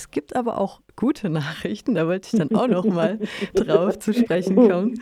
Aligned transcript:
Es 0.00 0.10
gibt 0.10 0.34
aber 0.34 0.56
auch 0.56 0.80
gute 0.96 1.28
Nachrichten, 1.28 1.94
da 1.94 2.06
wollte 2.06 2.30
ich 2.32 2.38
dann 2.38 2.56
auch 2.56 2.68
noch 2.68 2.86
mal 2.86 3.18
drauf 3.54 3.98
zu 3.98 4.14
sprechen 4.14 4.56
kommen. 4.56 4.98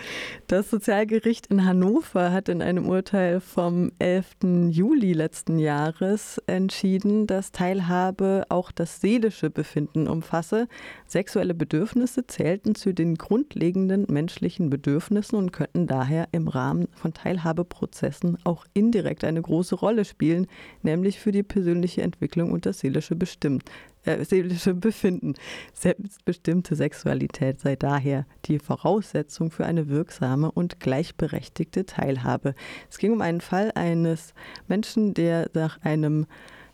Das 0.48 0.70
Sozialgericht 0.70 1.46
in 1.46 1.64
Hannover 1.64 2.32
hat 2.32 2.48
in 2.48 2.62
einem 2.62 2.88
Urteil 2.88 3.38
vom 3.38 3.92
11. 4.00 4.70
Juli 4.70 5.12
letzten 5.12 5.60
Jahres 5.60 6.42
entschieden, 6.48 7.28
dass 7.28 7.52
Teilhabe 7.52 8.44
auch 8.48 8.72
das 8.72 9.00
seelische 9.00 9.50
Befinden 9.50 10.08
umfasse. 10.08 10.66
Sexuelle 11.06 11.54
Bedürfnisse 11.54 12.26
zählten 12.26 12.74
zu 12.74 12.92
den 12.92 13.14
grundlegenden 13.14 14.06
menschlichen 14.08 14.70
Bedürfnissen 14.70 15.38
und 15.38 15.52
könnten 15.52 15.86
daher 15.86 16.26
im 16.32 16.48
Rahmen 16.48 16.88
von 16.90 17.14
Teilhabeprozessen 17.14 18.36
auch 18.42 18.66
indirekt 18.74 19.22
eine 19.22 19.42
große 19.42 19.76
Rolle 19.76 20.04
spielen, 20.04 20.48
nämlich 20.82 21.20
für 21.20 21.30
die 21.30 21.44
persönliche 21.44 22.02
Entwicklung 22.02 22.50
und 22.50 22.66
das 22.66 22.80
seelische 22.80 23.14
Bestimmen 23.14 23.62
äh, 24.08 24.24
seelische 24.24 24.74
Befinden. 24.74 25.34
Selbstbestimmte 25.74 26.74
Sexualität 26.74 27.60
sei 27.60 27.76
daher 27.76 28.26
die 28.46 28.58
Voraussetzung 28.58 29.50
für 29.50 29.66
eine 29.66 29.88
wirksame 29.88 30.50
und 30.50 30.80
gleichberechtigte 30.80 31.84
Teilhabe. 31.84 32.54
Es 32.90 32.98
ging 32.98 33.12
um 33.12 33.20
einen 33.20 33.40
Fall 33.40 33.70
eines 33.74 34.32
Menschen, 34.66 35.12
der 35.14 35.50
nach 35.52 35.80
einem 35.82 36.26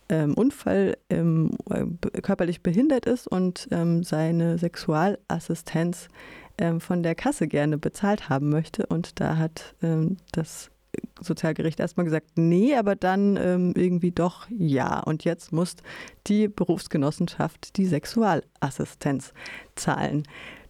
ähm, 0.08 0.34
Unfall 0.34 0.96
ähm, 1.10 1.56
körperlich 2.22 2.62
behindert 2.62 3.06
ist 3.06 3.26
und 3.26 3.68
ähm, 3.70 4.04
seine 4.04 4.58
Sexualassistenz 4.58 6.08
ähm, 6.58 6.80
von 6.80 7.02
der 7.02 7.14
Kasse 7.14 7.48
gerne 7.48 7.78
bezahlt 7.78 8.28
haben 8.28 8.50
möchte. 8.50 8.86
Und 8.86 9.20
da 9.20 9.38
hat 9.38 9.74
ähm, 9.82 10.18
das 10.32 10.70
Sozialgericht 11.20 11.80
erstmal 11.80 12.04
gesagt, 12.04 12.32
nee, 12.36 12.74
aber 12.74 12.96
dann 12.96 13.36
ähm, 13.36 13.72
irgendwie 13.76 14.10
doch 14.10 14.46
ja. 14.50 15.00
Und 15.00 15.24
jetzt 15.24 15.52
muss 15.52 15.76
die 16.26 16.48
Berufsgenossenschaft 16.48 17.76
die 17.76 17.86
Sexualassistenz 17.86 19.32
zahlen. 19.74 20.24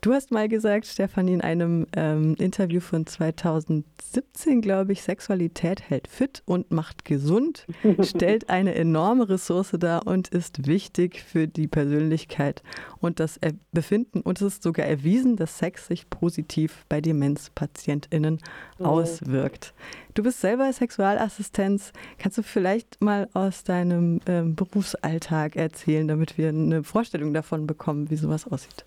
Du 0.04 0.12
hast 0.12 0.30
mal 0.30 0.50
gesagt, 0.50 0.84
Stefanie, 0.84 1.32
in 1.32 1.40
einem 1.40 1.86
ähm, 1.96 2.34
Interview 2.34 2.80
von 2.80 3.06
2017, 3.06 4.60
glaube 4.60 4.92
ich, 4.92 5.02
Sexualität 5.02 5.80
hält 5.80 6.08
fit 6.08 6.42
und 6.44 6.70
macht 6.70 7.06
gesund, 7.06 7.66
stellt 8.02 8.50
eine 8.50 8.74
enorme 8.74 9.30
Ressource 9.30 9.74
dar 9.78 10.06
und 10.06 10.28
ist 10.28 10.66
wichtig 10.66 11.22
für 11.22 11.48
die 11.48 11.68
Persönlichkeit 11.68 12.62
und 13.00 13.18
das 13.18 13.40
Befinden. 13.72 14.20
Und 14.20 14.42
es 14.42 14.56
ist 14.56 14.62
sogar 14.62 14.84
erwiesen, 14.84 15.36
dass 15.36 15.56
Sex 15.56 15.86
sich 15.86 16.10
positiv 16.10 16.84
bei 16.90 17.00
DemenzpatientInnen 17.00 18.40
oh. 18.80 18.84
auswirkt. 18.84 19.72
Du 20.12 20.22
bist 20.22 20.42
selber 20.42 20.70
Sexualassistenz. 20.70 21.94
Kannst 22.18 22.36
du 22.36 22.42
vielleicht 22.42 23.00
mal 23.00 23.30
aus 23.32 23.64
deinem 23.64 24.20
ähm, 24.26 24.54
Berufsalltag 24.54 25.56
erzählen, 25.56 26.06
damit 26.06 26.36
wir 26.36 26.50
eine 26.50 26.84
Vorstellung 26.84 27.32
davon 27.32 27.66
bekommen, 27.66 28.10
wie 28.10 28.16
sowas 28.16 28.46
aussieht? 28.46 28.84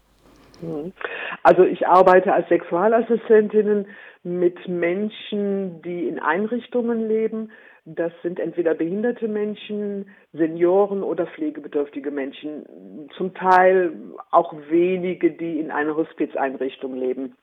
Mhm. 0.61 0.93
Also 1.43 1.63
ich 1.63 1.87
arbeite 1.87 2.33
als 2.33 2.47
Sexualassistentin 2.49 3.87
mit 4.23 4.67
Menschen, 4.67 5.81
die 5.81 6.07
in 6.07 6.19
Einrichtungen 6.19 7.07
leben. 7.07 7.51
Das 7.85 8.11
sind 8.21 8.39
entweder 8.39 8.73
behinderte 8.73 9.27
Menschen, 9.27 10.09
Senioren 10.33 11.03
oder 11.03 11.27
pflegebedürftige 11.27 12.11
Menschen. 12.11 13.09
Zum 13.15 13.33
Teil 13.33 13.93
auch 14.31 14.53
wenige, 14.69 15.31
die 15.31 15.59
in 15.59 15.71
einer 15.71 15.95
Hospizeinrichtung 15.95 16.95
leben. 16.95 17.35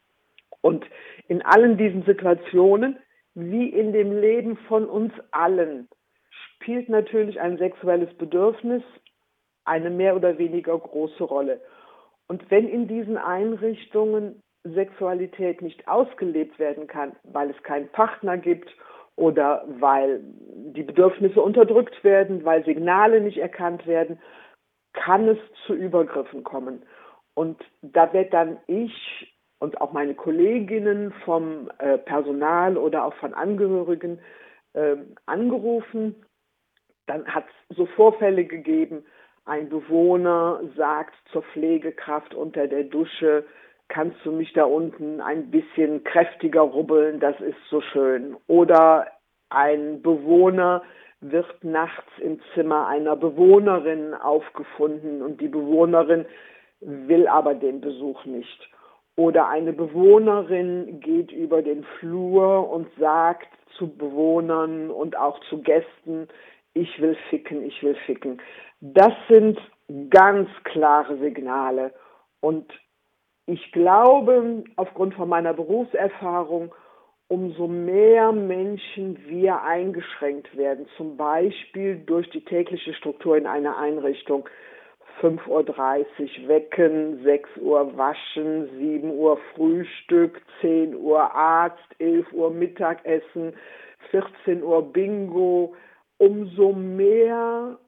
Und 0.60 0.84
in 1.28 1.42
allen 1.42 1.76
diesen 1.78 2.04
Situationen, 2.04 2.98
wie 3.34 3.68
in 3.68 3.92
dem 3.92 4.18
Leben 4.20 4.56
von 4.68 4.86
uns 4.86 5.12
allen, 5.30 5.88
spielt 6.56 6.88
natürlich 6.88 7.40
ein 7.40 7.58
sexuelles 7.58 8.12
Bedürfnis 8.14 8.82
eine 9.64 9.90
mehr 9.90 10.14
oder 10.14 10.38
weniger 10.38 10.78
große 10.78 11.24
Rolle. 11.24 11.60
Und 12.28 12.50
wenn 12.50 12.68
in 12.68 12.88
diesen 12.88 13.16
Einrichtungen 13.16 14.42
Sexualität 14.64 15.60
nicht 15.60 15.86
ausgelebt 15.86 16.58
werden 16.58 16.86
kann, 16.86 17.14
weil 17.24 17.50
es 17.50 17.62
keinen 17.62 17.88
Partner 17.88 18.38
gibt 18.38 18.74
oder 19.16 19.64
weil 19.68 20.20
die 20.74 20.82
Bedürfnisse 20.82 21.40
unterdrückt 21.40 22.02
werden, 22.02 22.44
weil 22.44 22.64
Signale 22.64 23.20
nicht 23.20 23.38
erkannt 23.38 23.86
werden, 23.86 24.18
kann 24.94 25.28
es 25.28 25.38
zu 25.66 25.74
Übergriffen 25.74 26.44
kommen. 26.44 26.82
Und 27.34 27.62
da 27.82 28.12
wird 28.12 28.32
dann 28.32 28.58
ich 28.66 29.34
und 29.58 29.80
auch 29.80 29.92
meine 29.92 30.14
Kolleginnen 30.14 31.12
vom 31.24 31.70
äh, 31.78 31.98
Personal 31.98 32.76
oder 32.76 33.04
auch 33.04 33.14
von 33.14 33.34
Angehörigen 33.34 34.20
äh, 34.72 34.96
angerufen. 35.26 36.24
Dann 37.06 37.26
hat 37.26 37.44
es 37.68 37.76
so 37.76 37.86
Vorfälle 37.86 38.44
gegeben, 38.44 39.04
ein 39.44 39.68
Bewohner 39.68 40.60
sagt 40.76 41.14
zur 41.32 41.42
Pflegekraft 41.42 42.34
unter 42.34 42.66
der 42.66 42.84
Dusche, 42.84 43.44
kannst 43.88 44.16
du 44.24 44.32
mich 44.32 44.52
da 44.54 44.64
unten 44.64 45.20
ein 45.20 45.50
bisschen 45.50 46.04
kräftiger 46.04 46.62
rubbeln, 46.62 47.20
das 47.20 47.38
ist 47.40 47.58
so 47.68 47.80
schön. 47.80 48.36
Oder 48.46 49.06
ein 49.50 50.02
Bewohner 50.02 50.82
wird 51.20 51.62
nachts 51.62 52.10
im 52.18 52.40
Zimmer 52.54 52.86
einer 52.86 53.16
Bewohnerin 53.16 54.14
aufgefunden 54.14 55.22
und 55.22 55.40
die 55.40 55.48
Bewohnerin 55.48 56.26
will 56.80 57.26
aber 57.28 57.54
den 57.54 57.80
Besuch 57.80 58.24
nicht. 58.24 58.70
Oder 59.16 59.48
eine 59.48 59.72
Bewohnerin 59.72 61.00
geht 61.00 61.30
über 61.30 61.62
den 61.62 61.84
Flur 61.98 62.68
und 62.68 62.88
sagt 62.98 63.48
zu 63.78 63.88
Bewohnern 63.88 64.90
und 64.90 65.16
auch 65.16 65.38
zu 65.48 65.62
Gästen, 65.62 66.28
ich 66.74 67.00
will 67.00 67.16
ficken, 67.30 67.64
ich 67.64 67.82
will 67.82 67.96
ficken. 68.06 68.40
Das 68.80 69.12
sind 69.28 69.58
ganz 70.10 70.48
klare 70.64 71.16
Signale. 71.18 71.92
Und 72.40 72.70
ich 73.46 73.72
glaube, 73.72 74.64
aufgrund 74.76 75.14
von 75.14 75.28
meiner 75.28 75.54
Berufserfahrung, 75.54 76.74
umso 77.28 77.68
mehr 77.68 78.32
Menschen 78.32 79.18
wir 79.26 79.62
eingeschränkt 79.62 80.56
werden, 80.56 80.86
zum 80.96 81.16
Beispiel 81.16 81.96
durch 82.04 82.28
die 82.30 82.44
tägliche 82.44 82.94
Struktur 82.94 83.36
in 83.36 83.46
einer 83.46 83.78
Einrichtung. 83.78 84.48
5.30 85.20 85.46
Uhr 85.48 86.48
wecken, 86.48 87.22
6 87.22 87.48
Uhr 87.60 87.96
waschen, 87.96 88.68
7 88.78 89.10
Uhr 89.10 89.38
Frühstück, 89.54 90.42
10 90.60 90.96
Uhr 90.96 91.32
Arzt, 91.34 91.84
11 91.98 92.32
Uhr 92.32 92.50
Mittagessen, 92.50 93.54
14 94.10 94.62
Uhr 94.62 94.82
Bingo, 94.92 95.74
umso 96.18 96.72
mehr 96.72 97.78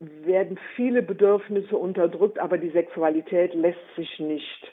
werden 0.00 0.58
viele 0.74 1.02
Bedürfnisse 1.02 1.76
unterdrückt, 1.76 2.38
aber 2.38 2.58
die 2.58 2.70
Sexualität 2.70 3.54
lässt 3.54 3.78
sich 3.96 4.18
nicht 4.18 4.72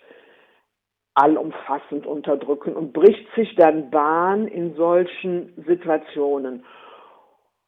allumfassend 1.13 2.05
unterdrücken 2.05 2.73
und 2.73 2.93
bricht 2.93 3.27
sich 3.35 3.55
dann 3.55 3.91
Bahn 3.91 4.47
in 4.47 4.75
solchen 4.75 5.53
Situationen. 5.67 6.65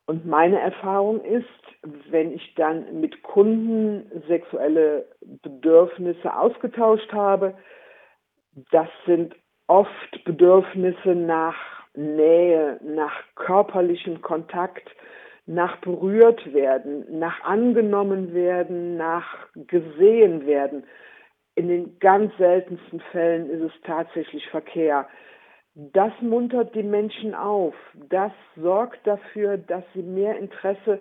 Und 0.08 0.26
meine 0.26 0.60
Erfahrung 0.60 1.22
ist, 1.24 1.46
wenn 2.10 2.34
ich 2.34 2.54
dann 2.56 3.00
mit 3.00 3.24
Kunden 3.24 4.24
sexuelle 4.28 5.06
Bedürfnisse 5.42 6.36
ausgetauscht 6.36 7.12
habe, 7.14 7.56
das 8.72 8.88
sind 9.06 9.36
oft 9.68 10.24
Bedürfnisse 10.26 11.16
nach 11.16 11.56
Nähe, 11.94 12.80
nach 12.84 13.14
körperlichem 13.36 14.22
Kontakt, 14.22 14.90
nach 15.52 15.78
berührt 15.78 16.54
werden, 16.54 17.20
nach 17.20 17.44
angenommen 17.44 18.34
werden, 18.34 18.96
nach 18.96 19.48
gesehen 19.68 20.46
werden. 20.46 20.84
In 21.56 21.68
den 21.68 22.00
ganz 22.00 22.36
seltensten 22.38 23.02
Fällen 23.12 23.50
ist 23.50 23.62
es 23.62 23.82
tatsächlich 23.84 24.48
Verkehr. 24.48 25.08
Das 25.76 26.14
muntert 26.22 26.74
die 26.74 26.84
Menschen 26.84 27.36
auf. 27.36 27.74
Das 28.10 28.32
sorgt 28.56 29.06
dafür, 29.06 29.58
dass 29.58 29.84
sie 29.94 30.04
mehr 30.04 30.38
Interesse 30.38 31.00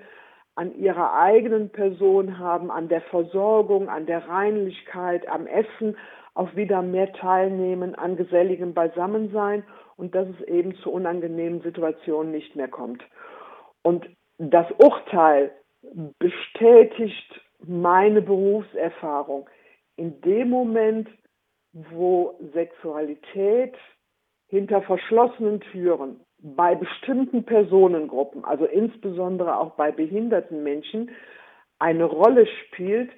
an 0.56 0.76
ihrer 0.76 1.14
eigenen 1.14 1.70
Person 1.70 2.38
haben, 2.38 2.72
an 2.72 2.88
der 2.88 3.02
Versorgung, 3.02 3.88
an 3.88 4.06
der 4.06 4.28
Reinlichkeit, 4.28 5.28
am 5.28 5.46
Essen, 5.46 5.96
auch 6.34 6.56
wieder 6.56 6.82
mehr 6.82 7.12
teilnehmen 7.12 7.94
an 7.94 8.16
geselligem 8.16 8.74
Beisammensein 8.74 9.64
und 9.96 10.14
dass 10.14 10.28
es 10.28 10.46
eben 10.48 10.74
zu 10.76 10.90
unangenehmen 10.90 11.60
Situationen 11.62 12.32
nicht 12.32 12.56
mehr 12.56 12.68
kommt. 12.68 13.02
Und 13.82 14.08
das 14.40 14.66
Urteil 14.78 15.52
bestätigt 16.18 17.40
meine 17.66 18.22
Berufserfahrung. 18.22 19.48
In 19.96 20.18
dem 20.22 20.48
Moment, 20.48 21.08
wo 21.72 22.38
Sexualität 22.54 23.74
hinter 24.48 24.80
verschlossenen 24.82 25.60
Türen 25.60 26.20
bei 26.38 26.74
bestimmten 26.74 27.44
Personengruppen, 27.44 28.44
also 28.46 28.64
insbesondere 28.64 29.58
auch 29.58 29.72
bei 29.72 29.92
behinderten 29.92 30.62
Menschen, 30.62 31.10
eine 31.78 32.04
Rolle 32.04 32.46
spielt, 32.46 33.10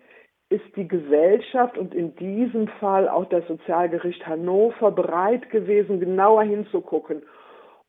ist 0.49 0.77
die 0.77 0.89
Gesellschaft 0.89 1.79
und 1.79 1.95
in 1.95 2.17
diesem 2.17 2.67
Fall 2.81 3.09
auch 3.09 3.27
das 3.27 3.47
Sozialgericht 3.47 4.27
Hannover 4.27 4.91
bereit 4.91 5.51
gewesen, 5.51 6.01
genauer 6.01 6.43
hinzugucken 6.43 7.23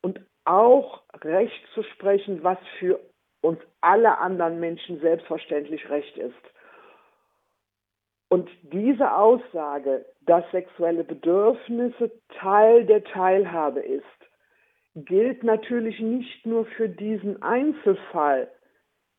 und 0.01 0.21
auch 0.45 1.01
Recht 1.23 1.67
zu 1.73 1.81
sprechen, 1.83 2.43
was 2.43 2.57
für 2.77 2.99
uns 3.43 3.59
alle 3.81 4.17
anderen 4.19 4.59
Menschen 4.59 4.99
selbstverständlich 5.01 5.89
recht 5.89 6.17
ist. 6.17 6.33
Und 8.29 8.49
diese 8.63 9.15
Aussage, 9.15 10.05
dass 10.21 10.49
sexuelle 10.51 11.03
Bedürfnisse 11.03 12.11
Teil 12.39 12.85
der 12.85 13.03
Teilhabe 13.03 13.81
ist, 13.81 14.03
gilt 14.95 15.43
natürlich 15.43 15.99
nicht 15.99 16.45
nur 16.45 16.65
für 16.65 16.87
diesen 16.89 17.43
Einzelfall 17.43 18.49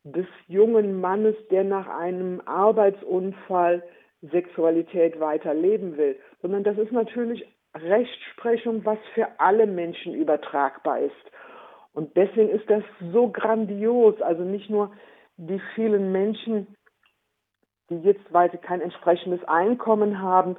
des 0.03 0.27
jungen 0.47 0.99
Mannes, 0.99 1.35
der 1.49 1.63
nach 1.63 1.87
einem 1.87 2.41
Arbeitsunfall 2.45 3.83
Sexualität 4.21 5.19
weiterleben 5.19 5.97
will, 5.97 6.19
sondern 6.41 6.63
das 6.63 6.77
ist 6.77 6.91
natürlich 6.91 7.45
Rechtsprechung, 7.75 8.85
was 8.85 8.99
für 9.13 9.27
alle 9.39 9.67
Menschen 9.67 10.13
übertragbar 10.15 10.99
ist. 10.99 11.31
Und 11.95 12.15
deswegen 12.17 12.49
ist 12.49 12.69
das 12.69 12.83
so 13.13 13.29
grandios, 13.29 14.21
also 14.21 14.43
nicht 14.43 14.69
nur 14.69 14.91
die 15.37 15.61
vielen 15.73 16.11
Menschen, 16.11 16.67
die 17.89 17.95
jetzt, 17.99 18.21
weil 18.31 18.51
sie 18.51 18.57
kein 18.57 18.81
entsprechendes 18.81 19.43
Einkommen 19.45 20.21
haben, 20.21 20.57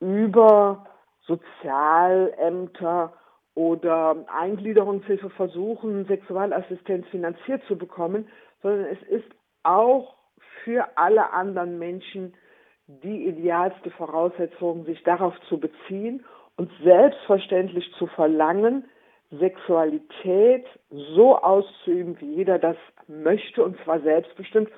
über 0.00 0.86
Sozialämter 1.26 3.12
oder 3.54 4.16
Eingliederungshilfe 4.26 5.30
versuchen, 5.30 6.06
Sexualassistenz 6.06 7.06
finanziert 7.06 7.62
zu 7.68 7.78
bekommen, 7.78 8.28
sondern 8.60 8.86
es 8.86 9.02
ist 9.08 9.30
auch 9.62 10.16
für 10.64 10.98
alle 10.98 11.32
anderen 11.32 11.78
Menschen 11.78 12.34
die 12.88 13.28
idealste 13.28 13.90
Voraussetzung, 13.92 14.84
sich 14.86 15.02
darauf 15.04 15.34
zu 15.48 15.58
beziehen 15.58 16.24
und 16.56 16.70
selbstverständlich 16.82 17.90
zu 17.96 18.08
verlangen, 18.08 18.84
Sexualität 19.38 20.66
so 20.90 21.36
auszuüben, 21.36 22.20
wie 22.20 22.34
jeder 22.34 22.58
das 22.58 22.76
möchte, 23.06 23.64
und 23.64 23.76
zwar 23.84 24.00
selbstbestimmt. 24.00 24.70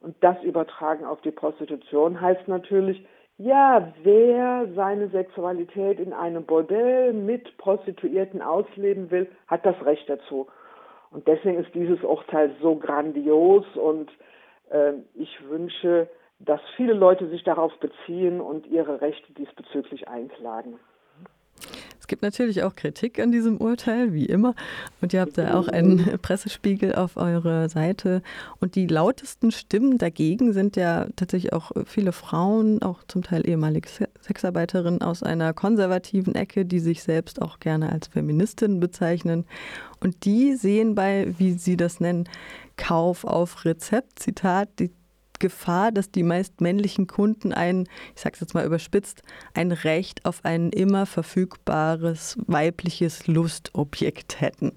Und 0.00 0.16
das 0.20 0.42
übertragen 0.42 1.04
auf 1.04 1.20
die 1.22 1.30
Prostitution 1.30 2.20
heißt 2.20 2.46
natürlich, 2.48 3.06
ja, 3.36 3.92
wer 4.02 4.68
seine 4.76 5.08
Sexualität 5.08 5.98
in 5.98 6.12
einem 6.12 6.44
Bordell 6.44 7.12
mit 7.12 7.56
Prostituierten 7.58 8.42
ausleben 8.42 9.10
will, 9.10 9.28
hat 9.48 9.66
das 9.66 9.74
Recht 9.84 10.08
dazu. 10.08 10.46
Und 11.10 11.26
deswegen 11.26 11.58
ist 11.58 11.74
dieses 11.74 12.02
Urteil 12.04 12.54
so 12.60 12.76
grandios 12.76 13.64
und 13.76 14.10
äh, 14.70 14.92
ich 15.14 15.48
wünsche, 15.48 16.08
dass 16.38 16.60
viele 16.76 16.92
Leute 16.92 17.28
sich 17.28 17.42
darauf 17.44 17.72
beziehen 17.78 18.40
und 18.40 18.66
ihre 18.66 19.00
Rechte 19.00 19.32
diesbezüglich 19.32 20.08
einklagen. 20.08 20.78
Es 22.04 22.08
gibt 22.08 22.20
natürlich 22.20 22.62
auch 22.64 22.76
Kritik 22.76 23.18
an 23.18 23.32
diesem 23.32 23.56
Urteil, 23.56 24.12
wie 24.12 24.26
immer. 24.26 24.54
Und 25.00 25.14
ihr 25.14 25.22
habt 25.22 25.38
da 25.38 25.54
auch 25.54 25.68
einen 25.68 26.18
Pressespiegel 26.20 26.94
auf 26.94 27.16
eurer 27.16 27.70
Seite. 27.70 28.20
Und 28.60 28.74
die 28.74 28.86
lautesten 28.86 29.50
Stimmen 29.50 29.96
dagegen 29.96 30.52
sind 30.52 30.76
ja 30.76 31.06
tatsächlich 31.16 31.54
auch 31.54 31.72
viele 31.86 32.12
Frauen, 32.12 32.82
auch 32.82 33.04
zum 33.08 33.22
Teil 33.22 33.48
ehemalige 33.48 33.88
Sexarbeiterinnen 34.20 35.00
aus 35.00 35.22
einer 35.22 35.54
konservativen 35.54 36.34
Ecke, 36.34 36.66
die 36.66 36.78
sich 36.78 37.02
selbst 37.02 37.40
auch 37.40 37.58
gerne 37.58 37.90
als 37.90 38.08
Feministin 38.08 38.80
bezeichnen. 38.80 39.46
Und 40.00 40.26
die 40.26 40.56
sehen 40.56 40.94
bei, 40.94 41.32
wie 41.38 41.52
sie 41.52 41.78
das 41.78 42.00
nennen, 42.00 42.28
Kauf 42.76 43.24
auf 43.24 43.64
Rezept, 43.64 44.18
Zitat, 44.18 44.68
die 44.78 44.90
Gefahr, 45.44 45.92
dass 45.92 46.10
die 46.10 46.22
meist 46.22 46.62
männlichen 46.62 47.06
Kunden 47.06 47.52
ein, 47.52 47.84
ich 48.14 48.22
sage 48.22 48.32
es 48.32 48.40
jetzt 48.40 48.54
mal 48.54 48.64
überspitzt, 48.64 49.22
ein 49.54 49.72
Recht 49.72 50.24
auf 50.24 50.40
ein 50.42 50.70
immer 50.70 51.04
verfügbares 51.04 52.38
weibliches 52.46 53.26
Lustobjekt 53.26 54.40
hätten. 54.40 54.72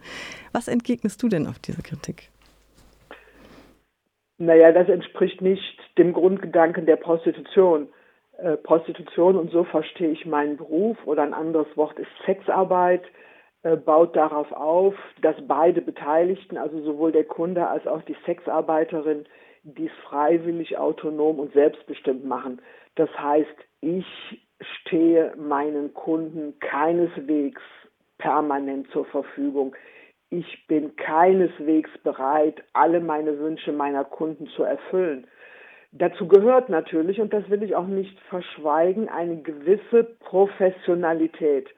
Was 0.52 0.68
entgegnest 0.68 1.24
du 1.24 1.30
denn 1.30 1.48
auf 1.48 1.58
diese 1.60 1.82
Kritik? 1.82 2.30
Naja, 4.40 4.74
das 4.74 4.90
entspricht 4.90 5.42
nicht 5.42 5.80
dem 5.98 6.12
Grundgedanken 6.12 6.86
der 6.86 6.98
Prostitution. 6.98 7.88
Äh, 8.38 8.58
Prostitution, 8.58 9.38
und 9.38 9.50
so 9.52 9.64
verstehe 9.64 10.12
ich 10.12 10.26
meinen 10.26 10.58
Beruf, 10.58 10.98
oder 11.06 11.24
ein 11.24 11.34
anderes 11.34 11.68
Wort 11.78 11.98
ist 11.98 12.12
Sexarbeit, 12.26 13.04
äh, 13.64 13.78
baut 13.78 14.18
darauf 14.18 14.52
auf, 14.52 14.96
dass 15.22 15.38
beide 15.48 15.82
Beteiligten, 15.82 16.58
also 16.58 16.82
sowohl 16.84 17.14
der 17.14 17.24
Kunde 17.24 17.68
als 17.68 17.88
auch 17.88 18.02
die 18.02 18.18
Sexarbeiterin, 18.26 19.26
dies 19.76 19.92
freiwillig, 20.08 20.78
autonom 20.78 21.40
und 21.40 21.54
selbstbestimmt 21.54 22.26
machen. 22.26 22.62
Das 22.96 23.10
heißt, 23.18 23.56
ich 23.82 24.06
stehe 24.60 25.34
meinen 25.38 25.94
Kunden 25.94 26.58
keineswegs 26.60 27.62
permanent 28.18 28.90
zur 28.92 29.06
Verfügung. 29.06 29.76
Ich 30.30 30.68
bin 30.68 30.96
keineswegs 30.96 31.92
bereit, 32.04 32.64
alle 32.74 33.00
meine 33.00 33.40
Wünsche 33.40 33.72
meiner 33.72 34.04
Kunden 34.04 34.48
zu 34.48 34.64
erfüllen. 34.64 35.28
Dazu 35.92 36.28
gehört 36.28 36.70
natürlich, 36.70 37.22
und 37.22 37.34
das 37.34 37.50
will 37.50 37.64
ich 37.64 37.76
auch 37.76 37.88
nicht 37.88 38.20
verschweigen, 38.30 39.08
eine 39.10 39.42
gewisse 39.42 40.04
Professionalität, 40.20 41.70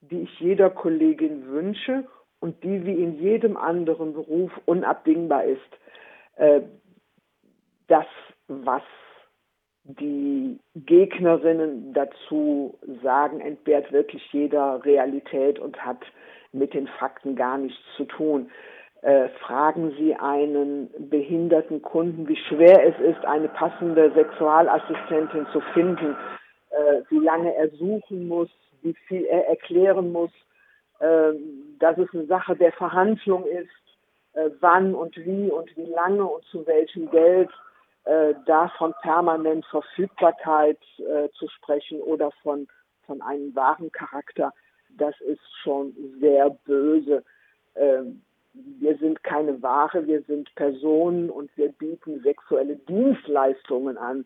die 0.00 0.22
ich 0.22 0.40
jeder 0.40 0.70
Kollegin 0.70 1.48
wünsche 1.48 2.04
und 2.40 2.62
die 2.64 2.84
wie 2.86 3.02
in 3.02 3.18
jedem 3.18 3.56
anderen 3.56 4.14
Beruf 4.14 4.50
unabdingbar 4.66 5.44
ist. 5.44 5.60
Das, 7.88 8.06
was 8.48 8.82
die 9.84 10.58
Gegnerinnen 10.74 11.92
dazu 11.92 12.78
sagen, 13.02 13.40
entbehrt 13.40 13.92
wirklich 13.92 14.22
jeder 14.32 14.82
Realität 14.84 15.58
und 15.58 15.84
hat 15.84 16.00
mit 16.52 16.72
den 16.72 16.86
Fakten 16.86 17.36
gar 17.36 17.58
nichts 17.58 17.78
zu 17.96 18.04
tun. 18.04 18.50
Äh, 19.02 19.28
fragen 19.40 19.92
Sie 19.98 20.14
einen 20.14 20.88
behinderten 21.10 21.82
Kunden, 21.82 22.26
wie 22.26 22.38
schwer 22.48 22.86
es 22.86 22.98
ist, 23.00 23.22
eine 23.26 23.48
passende 23.48 24.10
Sexualassistentin 24.14 25.46
zu 25.52 25.60
finden, 25.74 26.16
äh, 26.70 27.02
wie 27.10 27.18
lange 27.18 27.54
er 27.54 27.68
suchen 27.70 28.26
muss, 28.28 28.48
wie 28.80 28.94
viel 29.06 29.24
er 29.26 29.46
erklären 29.48 30.10
muss, 30.10 30.30
äh, 31.00 31.32
dass 31.78 31.98
es 31.98 32.08
eine 32.14 32.24
Sache 32.24 32.56
der 32.56 32.72
Verhandlung 32.72 33.44
ist, 33.44 33.68
äh, 34.32 34.48
wann 34.60 34.94
und 34.94 35.14
wie 35.18 35.50
und 35.50 35.76
wie 35.76 35.92
lange 35.92 36.24
und 36.24 36.44
zu 36.44 36.66
welchem 36.66 37.10
Geld 37.10 37.50
äh, 38.04 38.34
da 38.46 38.68
von 38.76 38.94
permanent 39.02 39.64
Verfügbarkeit 39.66 40.78
äh, 40.98 41.28
zu 41.38 41.48
sprechen 41.48 42.00
oder 42.00 42.30
von, 42.42 42.66
von 43.06 43.22
einem 43.22 43.54
wahren 43.54 43.90
Charakter, 43.92 44.52
das 44.90 45.18
ist 45.20 45.40
schon 45.62 45.94
sehr 46.20 46.50
böse. 46.50 47.24
Ähm, 47.74 48.22
wir 48.52 48.96
sind 48.98 49.24
keine 49.24 49.60
Ware, 49.62 50.06
wir 50.06 50.22
sind 50.22 50.54
Personen 50.54 51.28
und 51.28 51.50
wir 51.56 51.72
bieten 51.72 52.20
sexuelle 52.22 52.76
Dienstleistungen 52.76 53.98
an. 53.98 54.24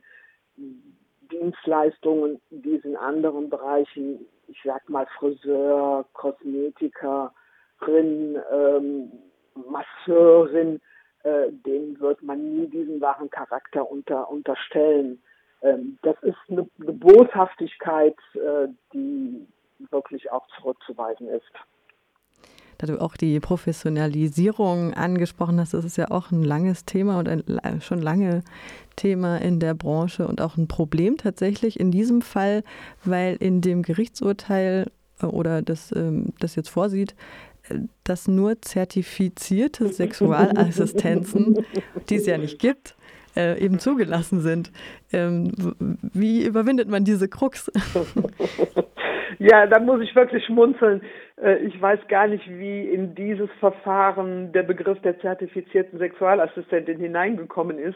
Dienstleistungen, 1.31 2.41
die 2.51 2.77
es 2.77 2.85
in 2.85 2.97
anderen 2.97 3.49
Bereichen, 3.49 4.27
ich 4.49 4.61
sag 4.65 4.89
mal 4.89 5.07
Friseur, 5.19 6.05
Kosmetikerin, 6.13 8.39
ähm, 8.53 9.13
Masseurin, 9.55 10.81
äh, 11.25 11.51
dem 11.67 11.99
wird 12.01 12.23
man 12.23 12.57
nie 12.57 12.67
diesen 12.69 13.01
wahren 13.01 13.31
Charakter 13.31 13.91
unter, 13.91 14.31
unterstellen. 14.31 15.21
Ähm, 15.63 15.99
das 16.03 16.17
ist 16.23 16.37
eine, 16.49 16.69
eine 16.81 16.93
Boshaftigkeit, 16.93 18.17
äh, 18.35 18.69
die 18.93 19.47
wirklich 19.91 20.31
auch 20.31 20.47
zurückzuweisen 20.57 21.29
ist. 21.29 21.53
Da 22.79 22.87
du 22.87 23.01
auch 23.01 23.17
die 23.17 23.41
Professionalisierung 23.41 24.95
angesprochen 24.95 25.59
hast, 25.59 25.75
das 25.75 25.85
ist 25.85 25.97
ja 25.97 26.13
auch 26.13 26.31
ein 26.31 26.45
langes 26.45 26.85
Thema 26.85 27.19
und 27.19 27.29
ein 27.29 27.81
schon 27.81 28.01
lange 28.01 28.45
Thema 28.95 29.39
in 29.39 29.59
der 29.59 29.75
Branche 29.75 30.29
und 30.29 30.41
auch 30.41 30.57
ein 30.57 30.69
Problem 30.69 31.17
tatsächlich 31.17 31.81
in 31.81 31.91
diesem 31.91 32.23
Fall, 32.23 32.63
weil 33.05 33.35
in 33.35 33.61
dem 33.63 33.83
Gerichtsurteil 33.83 34.93
äh, 35.21 35.27
oder 35.27 35.61
das, 35.61 35.95
ähm, 35.95 36.33
das 36.39 36.55
jetzt 36.55 36.69
vorsieht, 36.69 37.17
dass 38.05 38.29
nur 38.29 38.61
zertifizierte 38.61 39.89
Sexualassistenzen, 39.89 41.65
die 42.09 42.17
es 42.17 42.27
ja 42.27 42.39
nicht 42.39 42.59
gibt, 42.59 42.97
äh, 43.37 43.59
eben 43.63 43.79
zugelassen 43.79 44.41
sind. 44.41 44.73
Ähm, 45.13 45.53
wie 46.13 46.45
überwindet 46.45 46.89
man 46.89 47.05
diese 47.05 47.29
Krux? 47.29 47.71
Ja, 49.39 49.67
da 49.67 49.79
muss 49.79 50.01
ich 50.01 50.15
wirklich 50.17 50.45
schmunzeln. 50.45 51.03
Äh, 51.41 51.59
ich 51.59 51.81
weiß 51.81 52.01
gar 52.09 52.27
nicht, 52.27 52.49
wie 52.49 52.89
in 52.89 53.15
dieses 53.15 53.51
Verfahren 53.61 54.53
der 54.53 54.65
Begriff 54.65 55.01
der 55.03 55.19
zertifizierten 55.21 55.99
Sexualassistentin 55.99 56.99
hineingekommen 56.99 57.79
ist. 57.79 57.95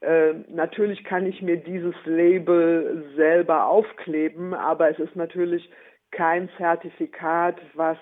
Äh, 0.00 0.34
natürlich 0.48 1.02
kann 1.04 1.26
ich 1.26 1.42
mir 1.42 1.56
dieses 1.56 1.94
Label 2.04 3.04
selber 3.16 3.66
aufkleben, 3.66 4.54
aber 4.54 4.90
es 4.90 4.98
ist 4.98 5.16
natürlich 5.16 5.68
kein 6.12 6.48
Zertifikat, 6.56 7.56
was 7.74 7.98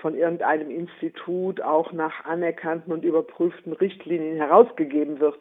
von 0.00 0.14
irgendeinem 0.14 0.70
Institut 0.70 1.60
auch 1.60 1.92
nach 1.92 2.24
anerkannten 2.24 2.92
und 2.92 3.04
überprüften 3.04 3.72
Richtlinien 3.72 4.36
herausgegeben 4.36 5.20
wird. 5.20 5.38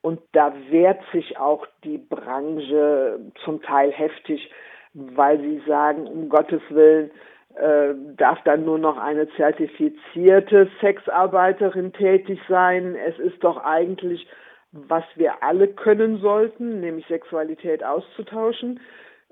Und 0.00 0.20
da 0.32 0.52
wehrt 0.70 1.00
sich 1.12 1.38
auch 1.38 1.66
die 1.84 1.98
Branche 1.98 3.18
zum 3.44 3.62
Teil 3.62 3.90
heftig, 3.90 4.50
weil 4.94 5.40
sie 5.40 5.62
sagen, 5.66 6.06
um 6.06 6.28
Gottes 6.28 6.62
Willen, 6.70 7.10
äh, 7.56 7.94
darf 8.16 8.38
dann 8.44 8.64
nur 8.64 8.78
noch 8.78 8.96
eine 8.96 9.28
zertifizierte 9.30 10.70
Sexarbeiterin 10.80 11.92
tätig 11.92 12.40
sein. 12.48 12.94
Es 12.94 13.18
ist 13.18 13.42
doch 13.42 13.64
eigentlich 13.64 14.28
was 14.72 15.04
wir 15.16 15.42
alle 15.42 15.68
können 15.68 16.20
sollten, 16.20 16.80
nämlich 16.80 17.06
Sexualität 17.06 17.82
auszutauschen. 17.82 18.80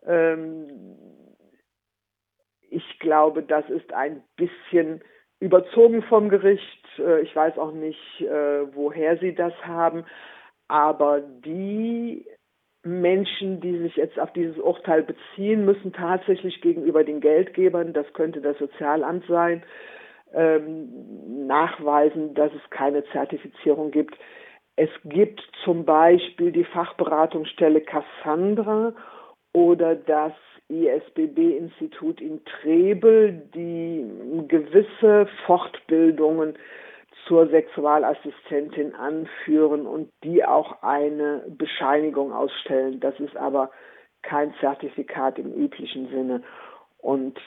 Ähm, 0.06 0.66
ich 2.70 2.98
glaube, 2.98 3.42
das 3.42 3.68
ist 3.70 3.92
ein 3.92 4.22
bisschen 4.36 5.02
überzogen 5.40 6.02
vom 6.02 6.28
Gericht. 6.28 6.84
Äh, 6.98 7.22
ich 7.22 7.34
weiß 7.34 7.58
auch 7.58 7.72
nicht, 7.72 8.20
äh, 8.20 8.74
woher 8.74 9.18
sie 9.18 9.34
das 9.34 9.52
haben. 9.64 10.04
Aber 10.68 11.20
die 11.20 12.26
Menschen, 12.82 13.60
die 13.60 13.78
sich 13.78 13.96
jetzt 13.96 14.18
auf 14.18 14.32
dieses 14.32 14.58
Urteil 14.58 15.02
beziehen, 15.02 15.64
müssen 15.64 15.92
tatsächlich 15.92 16.60
gegenüber 16.60 17.04
den 17.04 17.20
Geldgebern, 17.20 17.92
das 17.92 18.10
könnte 18.12 18.40
das 18.40 18.58
Sozialamt 18.58 19.26
sein, 19.26 19.62
ähm, 20.32 21.46
nachweisen, 21.46 22.34
dass 22.34 22.52
es 22.52 22.70
keine 22.70 23.04
Zertifizierung 23.06 23.90
gibt. 23.90 24.16
Es 24.76 24.90
gibt 25.04 25.40
zum 25.64 25.84
Beispiel 25.84 26.52
die 26.52 26.64
Fachberatungsstelle 26.64 27.80
Cassandra 27.80 28.92
oder 29.52 29.94
das 29.94 30.32
ISBB-Institut 30.68 32.20
in 32.20 32.44
Trebel, 32.44 33.42
die 33.54 34.04
gewisse 34.48 35.28
Fortbildungen 35.46 36.54
zur 37.26 37.48
Sexualassistentin 37.48 38.94
anführen 38.94 39.86
und 39.86 40.10
die 40.22 40.44
auch 40.44 40.82
eine 40.82 41.44
Bescheinigung 41.48 42.32
ausstellen. 42.32 43.00
Das 43.00 43.18
ist 43.20 43.36
aber 43.36 43.70
kein 44.22 44.54
Zertifikat 44.60 45.38
im 45.38 45.52
üblichen 45.52 46.08
Sinne. 46.08 46.42
Und 46.98 47.38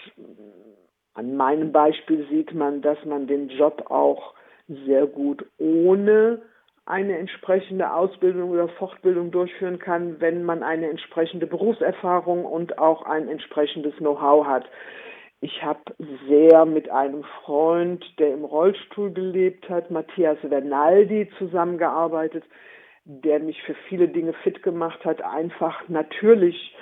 an 1.14 1.36
meinem 1.36 1.72
Beispiel 1.72 2.28
sieht 2.30 2.54
man, 2.54 2.82
dass 2.82 3.04
man 3.06 3.28
den 3.28 3.50
Job 3.50 3.90
auch 3.90 4.34
sehr 4.68 5.08
gut 5.08 5.46
ohne 5.58 6.42
eine 6.90 7.18
entsprechende 7.20 7.94
Ausbildung 7.94 8.50
oder 8.50 8.68
Fortbildung 8.68 9.30
durchführen 9.30 9.78
kann, 9.78 10.20
wenn 10.20 10.44
man 10.44 10.64
eine 10.64 10.90
entsprechende 10.90 11.46
Berufserfahrung 11.46 12.46
und 12.46 12.80
auch 12.80 13.04
ein 13.04 13.30
entsprechendes 13.30 13.96
Know-how 13.98 14.48
hat. 14.48 14.68
Ich 15.40 15.64
habe 15.64 15.80
sehr 16.28 16.66
mit 16.66 16.90
einem 16.90 17.24
Freund, 17.44 18.04
der 18.18 18.34
im 18.34 18.44
Rollstuhl 18.44 19.12
gelebt 19.12 19.70
hat, 19.70 19.92
Matthias 19.92 20.40
Vernaldi, 20.40 21.30
zusammengearbeitet, 21.38 22.44
der 23.06 23.40
mich 23.40 23.62
für 23.64 23.76
viele 23.88 24.08
Dinge 24.08 24.34
fit 24.44 24.64
gemacht 24.64 25.06
hat, 25.06 25.22
einfach 25.22 25.88
natürlich 25.90 26.76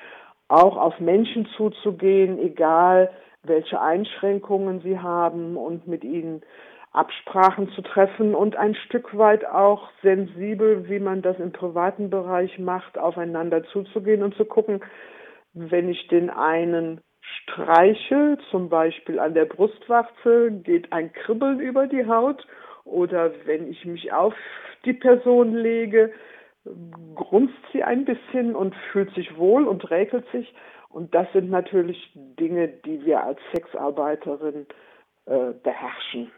auch 0.47 0.77
auf 0.77 0.99
Menschen 1.01 1.47
zuzugehen, 1.57 2.39
egal 2.39 3.11
welche 3.43 3.79
Einschränkungen 3.81 4.79
sie 4.79 4.97
haben 4.97 5.57
und 5.57 5.85
mit 5.85 6.05
ihnen 6.05 6.41
Absprachen 6.91 7.69
zu 7.71 7.81
treffen 7.81 8.33
und 8.33 8.55
ein 8.55 8.75
Stück 8.75 9.17
weit 9.17 9.45
auch 9.45 9.89
sensibel, 10.01 10.89
wie 10.89 10.99
man 10.99 11.21
das 11.21 11.37
im 11.39 11.51
privaten 11.51 12.09
Bereich 12.09 12.57
macht, 12.59 12.97
aufeinander 12.97 13.63
zuzugehen 13.65 14.23
und 14.23 14.35
zu 14.35 14.45
gucken, 14.45 14.81
wenn 15.53 15.89
ich 15.89 16.07
den 16.07 16.29
einen 16.29 17.01
streiche, 17.21 18.37
zum 18.51 18.69
Beispiel 18.69 19.19
an 19.19 19.33
der 19.33 19.45
Brustwarze, 19.45 20.51
geht 20.51 20.91
ein 20.93 21.11
Kribbeln 21.13 21.59
über 21.59 21.87
die 21.87 22.07
Haut 22.07 22.45
oder 22.85 23.31
wenn 23.45 23.69
ich 23.69 23.85
mich 23.85 24.13
auf 24.13 24.33
die 24.85 24.93
Person 24.93 25.53
lege, 25.53 26.11
grunzt 27.15 27.57
sie 27.73 27.83
ein 27.83 28.05
bisschen 28.05 28.55
und 28.55 28.75
fühlt 28.91 29.13
sich 29.13 29.37
wohl 29.37 29.67
und 29.67 29.89
räkelt 29.89 30.25
sich. 30.31 30.53
Und 30.89 31.13
das 31.13 31.31
sind 31.33 31.49
natürlich 31.49 32.11
Dinge, 32.15 32.67
die 32.67 33.05
wir 33.05 33.23
als 33.23 33.39
Sexarbeiterin 33.53 34.65
äh, 35.25 35.53
beherrschen. 35.63 36.31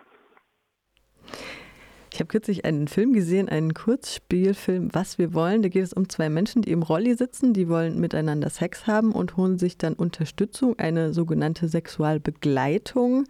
Ich 2.20 2.22
habe 2.22 2.34
kürzlich 2.34 2.66
einen 2.66 2.90
Film 2.90 3.14
gesehen, 3.14 3.48
einen 3.48 3.74
Kurzspielfilm, 3.74 4.90
Was 4.92 5.18
wir 5.18 5.34
wollen. 5.34 5.62
Da 5.62 5.70
geht 5.70 5.86
es 5.86 5.94
um 5.94 6.10
zwei 6.10 6.28
Menschen, 6.28 6.64
die 6.64 6.72
im 6.72 6.84
Rolli 6.84 7.16
sitzen, 7.16 7.54
die 7.54 7.70
wollen 7.70 7.98
miteinander 7.98 8.50
Sex 8.50 8.88
haben 8.88 9.14
und 9.14 9.38
holen 9.38 9.58
sich 9.58 9.78
dann 9.78 9.94
Unterstützung, 9.94 10.78
eine 10.78 11.14
sogenannte 11.14 11.70
Sexualbegleitung. 11.70 13.24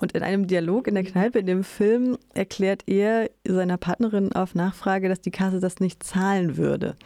Und 0.00 0.12
in 0.12 0.22
einem 0.22 0.46
Dialog 0.46 0.86
in 0.86 0.94
der 0.94 1.04
Kneipe 1.04 1.40
in 1.40 1.46
dem 1.46 1.64
Film 1.64 2.18
erklärt 2.32 2.84
er 2.86 3.30
seiner 3.44 3.76
Partnerin 3.76 4.32
auf 4.32 4.54
Nachfrage, 4.54 5.08
dass 5.08 5.20
die 5.20 5.32
Kasse 5.32 5.58
das 5.58 5.80
nicht 5.80 6.04
zahlen 6.04 6.56
würde. 6.56 6.96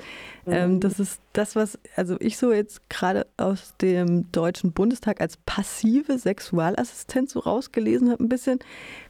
Ähm, 0.47 0.75
mhm. 0.75 0.81
das 0.81 1.01
ist 1.01 1.23
das, 1.33 1.57
was 1.57 1.79
also 1.97 2.17
ich 2.21 2.37
so 2.37 2.53
jetzt 2.53 2.91
gerade 2.91 3.27
aus 3.39 3.75
dem 3.79 4.31
Deutschen 4.33 4.73
Bundestag 4.73 5.21
als 5.21 5.39
passive 5.39 6.19
Sexualassistenz 6.19 7.33
so 7.33 7.41
rausgelesen 7.41 8.11
habe, 8.11 8.23
ein 8.23 8.29
bisschen. 8.29 8.59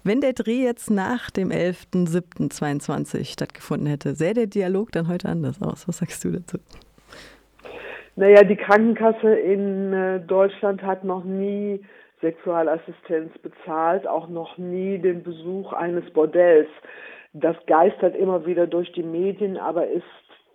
Wenn 0.04 0.20
der 0.20 0.34
Dreh 0.34 0.62
jetzt 0.62 0.90
nach 0.90 1.30
dem 1.30 1.50
11.07.22 1.50 3.32
stattgefunden 3.32 3.88
hätte, 3.88 4.14
sähe 4.14 4.34
der 4.34 4.46
Dialog 4.46 4.92
dann 4.92 5.08
heute 5.08 5.28
anders 5.28 5.60
aus. 5.60 5.88
Was 5.88 5.98
sagst 5.98 6.24
du 6.24 6.30
dazu? 6.30 6.58
Naja, 8.14 8.44
die 8.44 8.56
Krankenkasse 8.56 9.34
in 9.34 9.92
äh, 9.92 10.20
Deutschland 10.20 10.82
hat 10.82 11.02
noch 11.02 11.24
nie 11.24 11.80
Sexualassistenz 12.22 13.36
bezahlt, 13.38 14.06
auch 14.06 14.28
noch 14.28 14.56
nie 14.56 14.98
den 14.98 15.22
Besuch 15.22 15.74
eines 15.74 16.10
Bordells. 16.12 16.68
Das 17.34 17.56
geistert 17.66 18.16
immer 18.16 18.46
wieder 18.46 18.66
durch 18.66 18.90
die 18.92 19.02
Medien, 19.02 19.58
aber 19.58 19.86
ist 19.86 20.04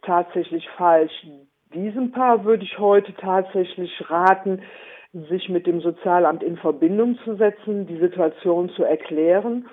tatsächlich 0.02 0.68
falsch. 0.78 1.28
Diesem 1.74 2.12
Paar 2.12 2.46
würde 2.46 2.64
ich 2.64 2.80
heute 2.80 3.14
tatsächlich 3.14 3.92
raten, 4.10 4.64
sich 5.30 5.50
mit 5.50 5.68
dem 5.68 5.82
Sozialamt 5.82 6.44
in 6.44 6.58
Verbindung 6.58 7.18
zu 7.24 7.36
setzen, 7.36 7.88
die 7.88 7.98
Situation 7.98 8.70
zu 8.70 8.84
erklären 8.84 9.68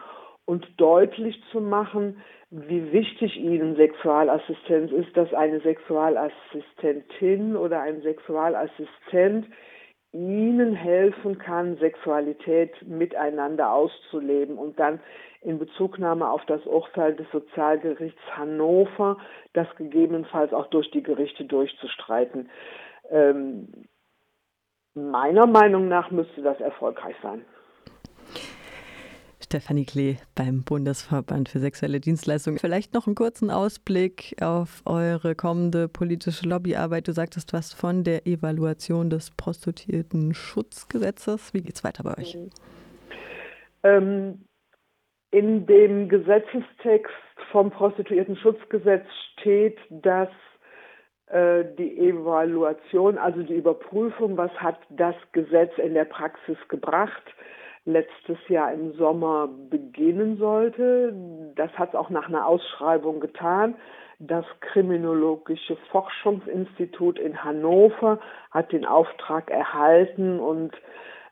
und 0.44 0.66
deutlich 0.76 1.40
zu 1.52 1.60
machen, 1.60 2.20
wie 2.50 2.92
wichtig 2.92 3.36
ihnen 3.36 3.76
Sexualassistenz 3.76 4.92
ist, 4.92 5.16
dass 5.16 5.32
eine 5.34 5.60
Sexualassistentin 5.60 7.56
oder 7.56 7.80
ein 7.80 8.02
Sexualassistent 8.02 9.46
ihnen 10.14 10.74
helfen 10.74 11.38
kann, 11.38 11.76
Sexualität 11.78 12.70
miteinander 12.86 13.72
auszuleben 13.72 14.56
und 14.56 14.78
dann 14.78 15.00
in 15.40 15.58
Bezugnahme 15.58 16.30
auf 16.30 16.44
das 16.46 16.64
Urteil 16.64 17.14
des 17.16 17.26
Sozialgerichts 17.32 18.20
Hannover, 18.30 19.18
das 19.52 19.66
gegebenenfalls 19.76 20.52
auch 20.52 20.68
durch 20.68 20.90
die 20.92 21.02
Gerichte 21.02 21.44
durchzustreiten. 21.44 22.48
Ähm, 23.10 23.68
meiner 24.94 25.46
Meinung 25.46 25.88
nach 25.88 26.10
müsste 26.10 26.42
das 26.42 26.60
erfolgreich 26.60 27.16
sein. 27.20 27.44
Stefanie 29.54 29.84
Klee 29.84 30.16
beim 30.34 30.64
Bundesverband 30.64 31.48
für 31.48 31.60
sexuelle 31.60 32.00
Dienstleistungen. 32.00 32.58
Vielleicht 32.58 32.92
noch 32.92 33.06
einen 33.06 33.14
kurzen 33.14 33.52
Ausblick 33.52 34.34
auf 34.42 34.82
eure 34.84 35.36
kommende 35.36 35.86
politische 35.86 36.48
Lobbyarbeit. 36.48 37.06
Du 37.06 37.12
sagtest 37.12 37.52
was 37.52 37.72
von 37.72 38.02
der 38.02 38.26
Evaluation 38.26 39.10
des 39.10 39.30
Prostituierten-Schutzgesetzes. 39.30 41.54
Wie 41.54 41.62
geht 41.62 41.76
es 41.76 41.84
weiter 41.84 42.02
bei 42.02 42.18
euch? 42.18 42.36
Ähm, 43.84 44.44
in 45.30 45.66
dem 45.66 46.08
Gesetzestext 46.08 47.14
vom 47.52 47.70
Prostituierten-Schutzgesetz 47.70 49.06
steht, 49.34 49.78
dass 49.88 50.30
äh, 51.26 51.62
die 51.78 51.96
Evaluation, 52.00 53.18
also 53.18 53.44
die 53.44 53.54
Überprüfung, 53.54 54.36
was 54.36 54.50
hat 54.54 54.80
das 54.90 55.14
Gesetz 55.30 55.78
in 55.78 55.94
der 55.94 56.06
Praxis 56.06 56.58
gebracht, 56.66 57.22
letztes 57.84 58.38
Jahr 58.48 58.72
im 58.72 58.92
Sommer 58.94 59.48
beginnen 59.70 60.38
sollte. 60.38 61.14
Das 61.54 61.70
hat 61.78 61.90
es 61.90 61.94
auch 61.94 62.10
nach 62.10 62.28
einer 62.28 62.46
Ausschreibung 62.46 63.20
getan. 63.20 63.74
Das 64.18 64.46
Kriminologische 64.60 65.76
Forschungsinstitut 65.90 67.18
in 67.18 67.42
Hannover 67.44 68.20
hat 68.50 68.72
den 68.72 68.86
Auftrag 68.86 69.50
erhalten 69.50 70.40
und 70.40 70.72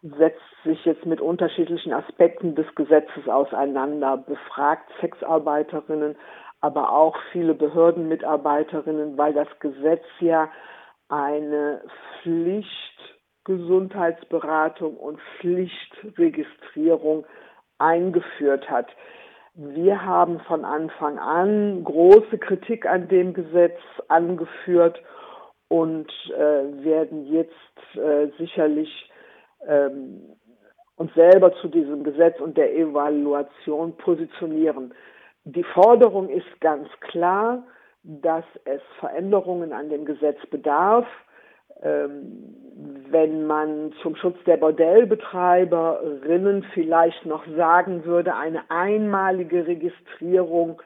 setzt 0.03 0.41
sich 0.65 0.85
jetzt 0.85 1.07
mit 1.07 1.21
unterschiedlichen 1.21 1.93
Aspekten 1.93 2.55
des 2.55 2.67
Gesetzes 2.75 3.29
auseinander, 3.29 4.17
befragt 4.17 4.91
Sexarbeiterinnen, 5.01 6.17
aber 6.61 6.93
auch 6.93 7.17
viele 7.31 7.55
Behördenmitarbeiterinnen, 7.55 9.17
weil 9.17 9.33
das 9.33 9.49
Gesetz 9.61 10.05
ja 10.21 10.51
eine 11.09 11.83
Pflicht 12.23 13.12
Gesundheitsberatung 13.45 14.97
und 14.97 15.21
Pflichtregistrierung 15.39 17.27
eingeführt 17.79 18.71
hat. 18.71 18.89
Wir 19.55 20.03
haben 20.05 20.41
von 20.41 20.65
Anfang 20.65 21.19
an 21.19 21.85
große 21.85 22.39
Kritik 22.39 22.87
an 22.87 23.09
dem 23.09 23.35
Gesetz 23.35 23.79
angeführt 24.09 25.03
und 25.69 26.11
äh, 26.35 26.85
werden 26.85 27.27
jetzt 27.27 27.97
äh, 27.97 28.29
sicherlich 28.39 29.11
ähm, 29.67 30.23
uns 30.97 31.13
selber 31.15 31.53
zu 31.57 31.69
diesem 31.69 32.05
Gesetz 32.05 32.41
und 32.41 32.57
der 32.57 32.75
Evaluation 32.75 33.97
positionieren. 33.97 34.95
Die 35.45 35.65
Forderung 35.65 36.29
ist 36.29 36.61
ganz 36.61 36.89
klar, 37.01 37.65
dass 38.05 38.45
es 38.65 38.81
Veränderungen 39.01 39.73
an 39.73 39.89
dem 39.89 40.05
Gesetz 40.05 40.39
bedarf. 40.51 41.07
Ähm, 41.83 42.63
wenn 43.11 43.47
man 43.47 43.93
zum 44.03 44.17
Schutz 44.17 44.37
der 44.47 44.57
Bordellbetreiberinnen 44.57 46.65
vielleicht 46.73 47.27
noch 47.27 47.45
sagen 47.57 48.05
würde, 48.05 48.35
eine 48.35 48.71
einmalige 48.71 49.67
Registrierung 49.67 50.81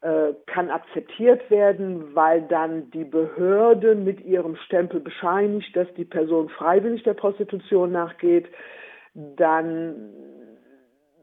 äh, 0.00 0.32
kann 0.46 0.70
akzeptiert 0.70 1.50
werden, 1.50 2.14
weil 2.14 2.42
dann 2.42 2.90
die 2.92 3.04
Behörde 3.04 3.94
mit 3.94 4.24
ihrem 4.24 4.56
Stempel 4.56 5.00
bescheinigt, 5.00 5.76
dass 5.76 5.92
die 5.94 6.04
Person 6.04 6.48
freiwillig 6.48 7.02
der 7.02 7.14
Prostitution 7.14 7.92
nachgeht. 7.92 8.48
Dann 9.14 10.10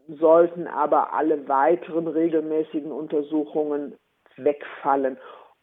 sollten 0.07 0.67
aber 0.67 1.13
alle 1.13 1.47
weiteren 1.47 2.07
regelmäßigen 2.07 2.91
Untersuchungen 2.91 3.95
wegfallen. 4.37 5.17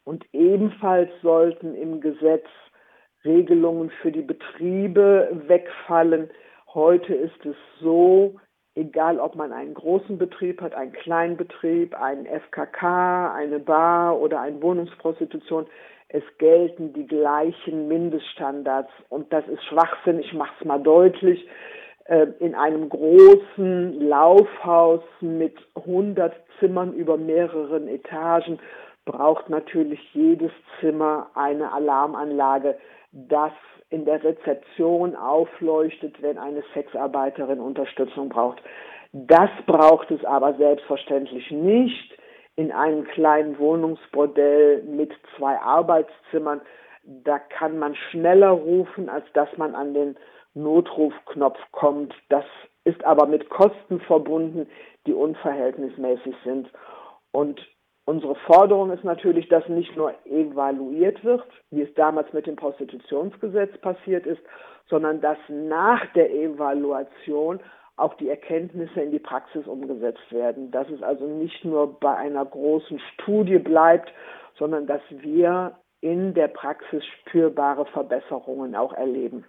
Und 0.05 0.25
ebenfalls 0.33 1.11
sollten 1.23 1.75
im 1.75 2.01
Gesetz 2.01 2.47
Regelungen 3.25 3.91
für 4.03 4.13
die 4.13 4.23
Betriebe 4.23 5.29
wegfallen. 5.47 6.31
Heute 6.75 7.15
ist 7.15 7.45
es 7.45 7.57
so, 7.81 8.37
egal 8.75 9.19
ob 9.19 9.37
man 9.37 9.53
einen 9.53 9.75
großen 9.75 10.19
Betrieb 10.19 10.61
hat, 10.61 10.75
einen 10.75 10.93
kleinen 10.93 11.37
Betrieb, 11.37 11.95
einen 11.95 12.27
FKK, 12.27 13.35
eine 13.35 13.59
Bar 13.59 14.19
oder 14.19 14.41
eine 14.41 14.61
Wohnungsprostitution, 14.63 15.67
es 16.09 16.23
gelten 16.39 16.93
die 16.93 17.07
gleichen 17.07 17.89
Mindeststandards. 17.89 18.91
Und 19.09 19.33
das 19.33 19.47
ist 19.49 19.65
Schwachsinn, 19.65 20.21
ich 20.21 20.33
mache 20.35 20.53
es 20.59 20.67
mal 20.67 20.83
deutlich. 20.83 21.47
Äh, 22.05 22.27
in 22.41 22.55
einem 22.55 22.89
großen 22.89 24.01
Laufhaus 24.01 25.03
mit 25.21 25.57
100 25.75 26.35
Zimmern 26.59 26.93
über 26.95 27.17
mehreren 27.17 27.89
Etagen 27.89 28.59
braucht 29.05 29.49
natürlich 29.49 30.01
jedes 30.13 30.53
Zimmer 30.81 31.31
eine 31.35 31.73
Alarmanlage, 31.73 32.77
das 33.13 33.53
in 33.91 34.05
der 34.05 34.25
Rezeption 34.25 35.15
aufleuchtet, 35.15 36.21
wenn 36.23 36.39
eine 36.39 36.63
Sexarbeiterin 36.73 37.61
Unterstützung 37.61 38.31
braucht. 38.31 38.63
Das 39.13 39.51
braucht 39.67 40.11
es 40.11 40.25
aber 40.25 40.55
selbstverständlich 40.55 41.51
nicht 41.51 42.17
in 42.57 42.73
einem 42.73 43.05
kleinen 43.05 43.59
Wohnungsbordell 43.59 44.83
mit 44.85 45.13
zwei 45.37 45.59
Arbeitszimmern. 45.59 46.63
Da 47.05 47.39
kann 47.39 47.79
man 47.79 47.95
schneller 47.95 48.51
rufen, 48.51 49.09
als 49.09 49.27
dass 49.35 49.55
man 49.59 49.75
an 49.75 49.93
den 49.93 50.17
Notrufknopf 50.55 51.59
kommt. 51.73 52.15
Das 52.31 52.45
ist 52.85 53.05
aber 53.05 53.27
mit 53.27 53.51
Kosten 53.51 54.01
verbunden, 54.01 54.69
die 55.07 55.13
unverhältnismäßig 55.13 56.35
sind. 56.45 56.71
Und 57.33 57.61
Unsere 58.05 58.35
Forderung 58.35 58.91
ist 58.91 59.05
natürlich, 59.05 59.49
dass 59.49 59.69
nicht 59.69 59.97
nur 59.97 60.13
evaluiert 60.25 61.23
wird, 61.25 61.45
wie 61.71 61.83
es 61.83 61.95
damals 61.95 62.33
mit 62.33 62.47
dem 62.47 62.57
Prostitutionsgesetz 62.57 63.79
passiert 63.79 64.27
ist, 64.27 64.43
sondern 64.89 65.21
dass 65.21 65.39
nach 65.49 66.05
der 66.15 66.33
Evaluation 66.35 67.61
auch 67.97 68.15
die 68.15 68.29
Erkenntnisse 68.29 69.01
in 69.01 69.13
die 69.13 69.21
Praxis 69.21 69.67
umgesetzt 69.67 70.33
werden. 70.33 70.73
Dass 70.73 70.89
es 70.89 71.03
also 71.03 71.27
nicht 71.27 71.65
nur 71.65 72.01
bei 72.01 72.17
einer 72.17 72.45
großen 72.45 73.01
Studie 73.15 73.59
bleibt, 73.59 74.13
sondern 74.59 74.87
dass 74.87 75.03
wir 75.11 75.77
in 76.01 76.35
der 76.35 76.49
Praxis 76.49 77.05
spürbare 77.21 77.87
Verbesserungen 77.87 78.75
auch 78.75 78.93
erleben. 78.93 79.45